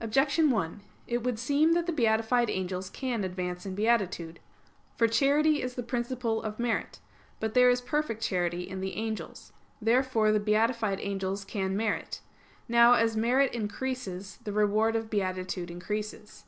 [0.00, 4.38] Objection 1: It would seem that the beatified angels can advance in beatitude.
[4.94, 7.00] For charity is the principle of merit.
[7.40, 9.52] But there is perfect charity in the angels.
[9.82, 12.20] Therefore the beatified angels can merit.
[12.68, 16.44] Now, as merit increases, the reward of beatitude increases.